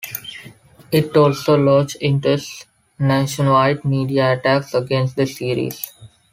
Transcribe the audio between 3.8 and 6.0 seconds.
media attacks against the series.